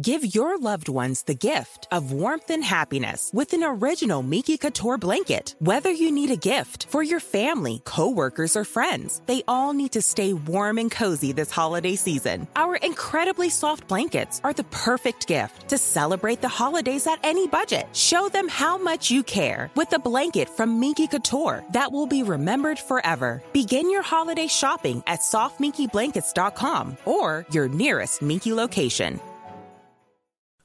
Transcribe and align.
Give 0.00 0.34
your 0.34 0.58
loved 0.58 0.88
ones 0.88 1.24
the 1.24 1.34
gift 1.34 1.86
of 1.92 2.12
warmth 2.12 2.48
and 2.48 2.64
happiness 2.64 3.30
with 3.34 3.52
an 3.52 3.62
original 3.62 4.22
Miki 4.22 4.56
Couture 4.56 4.96
blanket. 4.96 5.54
Whether 5.58 5.90
you 5.90 6.10
need 6.10 6.30
a 6.30 6.36
gift 6.36 6.86
for 6.86 7.02
your 7.02 7.20
family, 7.20 7.82
coworkers, 7.84 8.56
or 8.56 8.64
friends, 8.64 9.20
they 9.26 9.42
all 9.46 9.74
need 9.74 9.92
to 9.92 10.00
stay 10.00 10.32
warm 10.32 10.78
and 10.78 10.90
cozy 10.90 11.32
this 11.32 11.50
holiday 11.50 11.94
season. 11.94 12.48
Our 12.56 12.76
incredibly 12.76 13.50
soft 13.50 13.86
blankets 13.86 14.40
are 14.42 14.54
the 14.54 14.64
perfect 14.64 15.26
gift 15.26 15.68
to 15.68 15.76
celebrate 15.76 16.40
the 16.40 16.48
holidays 16.48 17.06
at 17.06 17.20
any 17.22 17.46
budget. 17.46 17.86
Show 17.94 18.30
them 18.30 18.48
how 18.48 18.78
much 18.78 19.10
you 19.10 19.22
care 19.22 19.70
with 19.74 19.92
a 19.92 19.98
blanket 19.98 20.48
from 20.48 20.80
Miki 20.80 21.06
Couture 21.06 21.62
that 21.74 21.92
will 21.92 22.06
be 22.06 22.22
remembered 22.22 22.78
forever. 22.78 23.42
Begin 23.52 23.90
your 23.90 24.02
holiday 24.02 24.46
shopping 24.46 25.02
at 25.06 25.20
softminkyblankets.com 25.20 26.96
or 27.04 27.44
your 27.50 27.68
nearest 27.68 28.22
Minky 28.22 28.54
location. 28.54 29.20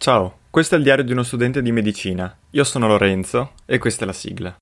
Ciao, 0.00 0.38
questo 0.48 0.76
è 0.76 0.78
il 0.78 0.84
diario 0.84 1.02
di 1.02 1.10
uno 1.10 1.24
studente 1.24 1.60
di 1.60 1.72
medicina. 1.72 2.32
Io 2.50 2.62
sono 2.62 2.86
Lorenzo 2.86 3.54
e 3.66 3.78
questa 3.78 4.04
è 4.04 4.06
la 4.06 4.12
sigla. 4.12 4.56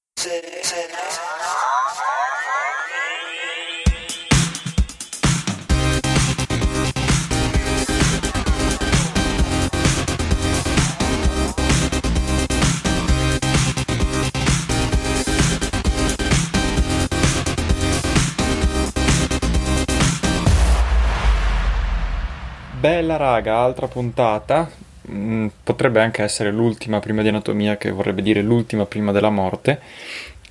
Bella 22.81 23.17
raga, 23.17 23.59
altra 23.59 23.87
puntata. 23.87 24.86
Mm, 25.11 25.47
potrebbe 25.63 26.01
anche 26.01 26.23
essere 26.23 26.51
l'ultima 26.51 27.01
prima 27.01 27.23
di 27.23 27.29
anatomia, 27.29 27.77
che 27.77 27.91
vorrebbe 27.91 28.23
dire 28.23 28.43
l'ultima 28.43 28.87
prima 28.87 29.13
della 29.13 29.31
morte. 29.31 29.81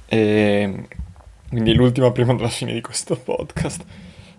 E... 0.07 0.87
Quindi 1.49 1.73
l'ultima 1.73 2.11
prima 2.11 2.33
della 2.33 2.49
fine 2.49 2.73
di 2.73 2.81
questo 2.81 3.17
podcast. 3.17 3.83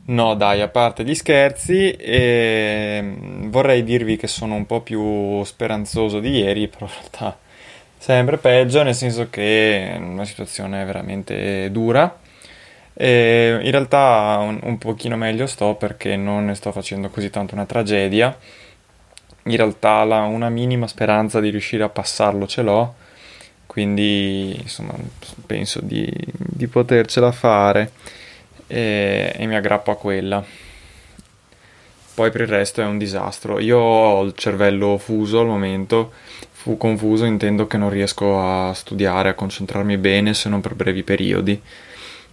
No, 0.07 0.35
dai, 0.35 0.61
a 0.61 0.69
parte 0.69 1.05
gli 1.05 1.15
scherzi, 1.15 1.91
e... 1.93 3.03
vorrei 3.45 3.83
dirvi 3.85 4.17
che 4.17 4.27
sono 4.27 4.55
un 4.55 4.67
po' 4.67 4.81
più 4.81 5.43
speranzoso 5.45 6.21
di 6.21 6.39
ieri, 6.39 6.69
però 6.69 6.87
in 6.87 6.93
realtà 6.93 7.39
sempre 7.99 8.39
peggio, 8.39 8.83
nel 8.83 8.95
senso 8.95 9.29
che 9.31 9.95
è 9.95 9.97
una 9.97 10.25
situazione 10.25 10.85
veramente 10.85 11.71
dura. 11.71 12.21
E 12.99 13.59
in 13.63 13.71
realtà 13.71 14.39
un, 14.41 14.59
un 14.63 14.79
pochino 14.79 15.17
meglio 15.17 15.47
sto 15.47 15.75
perché 15.75 16.17
non 16.17 16.47
ne 16.47 16.55
sto 16.55 16.73
facendo 16.73 17.11
così 17.11 17.29
tanto 17.31 17.55
una 17.55 17.67
tragedia. 17.67 18.37
In 19.47 19.57
realtà 19.57 20.05
la, 20.05 20.21
una 20.23 20.49
minima 20.49 20.87
speranza 20.87 21.41
di 21.41 21.51
riuscire 21.51 21.83
a 21.83 21.89
passarlo 21.89 22.47
ce 22.47 22.63
l'ho, 22.63 22.95
quindi 23.67 24.57
insomma 24.61 24.95
penso 25.47 25.81
di, 25.81 26.11
di 26.33 26.67
potercela 26.67 27.31
fare 27.31 27.93
e, 28.67 29.33
e 29.37 29.47
mi 29.47 29.55
aggrappo 29.55 29.91
a 29.91 29.97
quella. 29.97 30.45
Poi 32.15 32.31
per 32.31 32.41
il 32.41 32.47
resto 32.49 32.81
è 32.81 32.85
un 32.87 32.99
disastro. 32.99 33.61
Io 33.61 33.79
ho 33.79 34.25
il 34.25 34.33
cervello 34.35 34.97
fuso 34.97 35.41
al 35.41 35.47
momento, 35.47 36.13
fu 36.51 36.77
confuso 36.77 37.25
intendo 37.25 37.67
che 37.67 37.77
non 37.77 37.91
riesco 37.91 38.41
a 38.41 38.73
studiare, 38.73 39.29
a 39.29 39.35
concentrarmi 39.35 39.99
bene 39.99 40.33
se 40.33 40.49
non 40.49 40.61
per 40.61 40.75
brevi 40.75 41.03
periodi. 41.03 41.61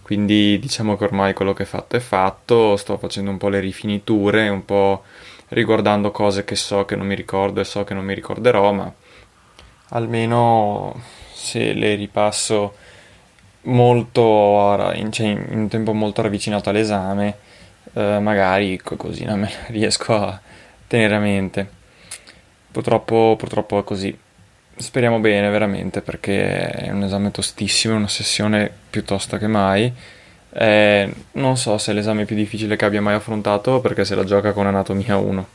Quindi 0.02 0.58
diciamo 0.58 0.96
che 0.96 1.04
ormai 1.04 1.32
quello 1.34 1.52
che 1.52 1.62
è 1.62 1.66
fatto 1.66 1.96
è 1.96 2.00
fatto, 2.00 2.76
sto 2.76 2.98
facendo 2.98 3.30
un 3.30 3.38
po' 3.38 3.48
le 3.48 3.60
rifiniture, 3.60 4.48
un 4.48 4.64
po' 4.64 5.04
riguardando 5.48 6.10
cose 6.10 6.44
che 6.44 6.56
so 6.56 6.84
che 6.84 6.96
non 6.96 7.06
mi 7.06 7.14
ricordo 7.14 7.60
e 7.60 7.64
so 7.64 7.84
che 7.84 7.94
non 7.94 8.04
mi 8.04 8.14
ricorderò, 8.14 8.72
ma 8.72 8.92
almeno 9.88 11.00
se 11.32 11.72
le 11.72 11.94
ripasso 11.94 12.74
molto 13.62 14.92
cioè 15.10 15.26
in 15.26 15.46
un 15.50 15.68
tempo 15.68 15.92
molto 15.92 16.22
ravvicinato 16.22 16.70
all'esame, 16.70 17.36
eh, 17.92 18.18
magari 18.18 18.80
così 18.82 19.24
me 19.36 19.50
riesco 19.68 20.14
a 20.14 20.40
tenere 20.86 21.14
a 21.14 21.20
mente. 21.20 21.68
Purtroppo, 22.70 23.36
purtroppo 23.38 23.78
è 23.78 23.84
così. 23.84 24.16
Speriamo 24.76 25.20
bene, 25.20 25.48
veramente, 25.50 26.00
perché 26.00 26.70
è 26.70 26.90
un 26.90 27.04
esame 27.04 27.30
tostissimo, 27.30 27.94
è 27.94 27.96
una 27.96 28.08
sessione 28.08 28.70
più 28.90 29.04
tosta 29.04 29.38
che 29.38 29.46
mai. 29.46 29.92
Eh, 30.56 31.12
non 31.32 31.56
so 31.56 31.78
se 31.78 31.90
è 31.90 31.94
l'esame 31.94 32.24
più 32.24 32.36
difficile 32.36 32.76
che 32.76 32.84
abbia 32.84 33.02
mai 33.02 33.14
affrontato, 33.14 33.80
perché 33.80 34.04
se 34.04 34.14
la 34.14 34.24
gioca 34.24 34.52
con 34.52 34.66
Anatomia 34.66 35.16
1. 35.16 35.48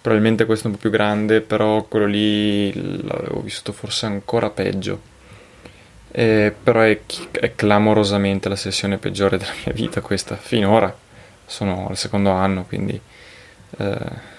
Probabilmente 0.00 0.44
questo 0.44 0.66
è 0.66 0.70
un 0.70 0.76
po' 0.76 0.80
più 0.80 0.90
grande, 0.90 1.40
però 1.40 1.84
quello 1.84 2.06
lì 2.06 2.72
l'avevo 3.06 3.40
vissuto 3.40 3.72
forse 3.72 4.06
ancora 4.06 4.50
peggio. 4.50 5.12
Eh, 6.10 6.54
però 6.62 6.80
è, 6.80 7.00
è 7.32 7.54
clamorosamente 7.54 8.48
la 8.48 8.56
sessione 8.56 8.98
peggiore 8.98 9.38
della 9.38 9.54
mia 9.64 9.74
vita 9.74 10.00
questa, 10.00 10.36
finora. 10.36 10.94
Sono 11.46 11.88
al 11.88 11.96
secondo 11.96 12.30
anno, 12.30 12.64
quindi... 12.64 13.00
Eh, 13.78 14.32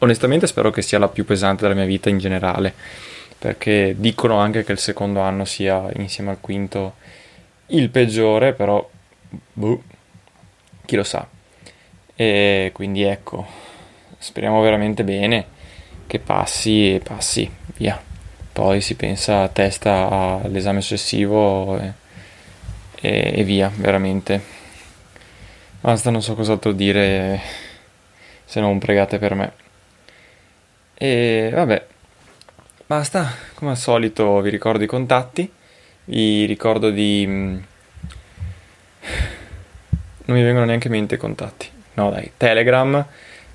onestamente 0.00 0.46
spero 0.46 0.70
che 0.70 0.82
sia 0.82 0.98
la 0.98 1.08
più 1.08 1.24
pesante 1.24 1.62
della 1.62 1.74
mia 1.74 1.84
vita 1.84 2.08
in 2.08 2.18
generale 2.18 2.72
perché 3.38 3.94
dicono 3.96 4.38
anche 4.38 4.64
che 4.64 4.72
il 4.72 4.78
secondo 4.78 5.20
anno 5.20 5.44
sia 5.44 5.88
insieme 5.94 6.30
al 6.30 6.40
quinto 6.40 6.94
il 7.66 7.88
peggiore, 7.90 8.52
però 8.52 8.88
boh, 9.52 9.82
chi 10.84 10.96
lo 10.96 11.04
sa. 11.04 11.26
E 12.14 12.70
quindi 12.72 13.02
ecco, 13.02 13.46
speriamo 14.18 14.60
veramente 14.60 15.04
bene 15.04 15.46
che 16.06 16.18
passi 16.18 16.94
e 16.94 17.00
passi, 17.00 17.50
via. 17.76 18.00
Poi 18.52 18.80
si 18.80 18.94
pensa 18.96 19.42
a 19.42 19.48
testa 19.48 20.40
all'esame 20.42 20.80
successivo 20.80 21.78
e, 21.78 21.92
e, 23.00 23.32
e 23.36 23.44
via, 23.44 23.70
veramente. 23.74 24.42
Basta, 25.80 26.10
non 26.10 26.22
so 26.22 26.34
cos'altro 26.34 26.72
dire 26.72 27.40
se 28.44 28.60
non 28.60 28.78
pregate 28.78 29.18
per 29.18 29.34
me. 29.34 29.52
E 30.94 31.50
vabbè, 31.52 31.86
Basta, 32.88 33.30
come 33.52 33.72
al 33.72 33.76
solito 33.76 34.40
vi 34.40 34.48
ricordo 34.48 34.82
i 34.82 34.86
contatti, 34.86 35.52
vi 36.06 36.46
ricordo 36.46 36.88
di... 36.88 37.62
Non 40.28 40.36
mi 40.36 40.42
vengono 40.42 40.66
neanche 40.66 40.88
in 40.88 40.92
mente 40.92 41.14
i 41.14 41.18
contatti. 41.18 41.70
No 41.94 42.10
dai, 42.10 42.32
Telegram, 42.36 43.02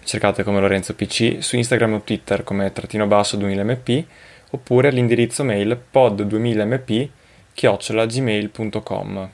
cercate 0.04 0.42
come 0.42 0.60
Lorenzo 0.60 0.96
PC, 0.96 1.38
su 1.40 1.56
Instagram 1.56 1.94
o 1.94 2.02
Twitter 2.02 2.44
come 2.44 2.74
trattino 2.74 3.06
basso 3.06 3.38
2000mp, 3.38 4.04
oppure 4.50 4.88
all'indirizzo 4.88 5.44
mail 5.44 5.80
pod2000mp 5.94 7.10
chiocciolagmail.com. 7.54 9.30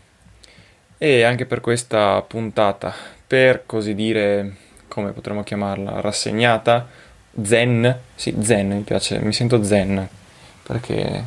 E 0.97 1.23
anche 1.23 1.45
per 1.45 1.61
questa 1.61 2.22
puntata, 2.23 2.94
per 3.25 3.63
così 3.66 3.95
dire, 3.95 4.56
come 4.89 5.13
potremmo 5.13 5.41
chiamarla, 5.41 6.01
rassegnata, 6.01 6.89
zen, 7.41 8.00
sì, 8.16 8.35
zen, 8.41 8.67
mi 8.67 8.81
piace, 8.81 9.18
mi 9.19 9.31
sento 9.31 9.63
zen, 9.63 10.06
perché 10.63 11.25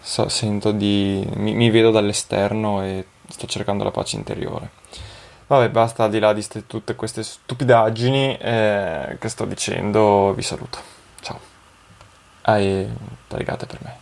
so, 0.00 0.28
sento 0.28 0.72
di, 0.72 1.24
mi, 1.36 1.54
mi, 1.54 1.70
vedo 1.70 1.92
dall'esterno 1.92 2.82
e 2.82 3.04
sto 3.28 3.46
cercando 3.46 3.84
la 3.84 3.92
pace 3.92 4.16
interiore. 4.16 4.80
Vabbè, 5.52 5.68
basta, 5.68 6.08
di 6.08 6.18
là 6.18 6.32
di 6.32 6.40
st- 6.40 6.64
tutte 6.66 6.94
queste 6.96 7.22
stupidaggini 7.22 8.38
eh, 8.38 9.18
che 9.20 9.28
sto 9.28 9.44
dicendo, 9.44 10.32
vi 10.32 10.40
saluto. 10.40 10.78
Ciao. 11.20 11.38
Ah, 12.42 12.58
e 12.58 12.88
pregate 13.28 13.66
per 13.66 13.78
me. 13.82 14.01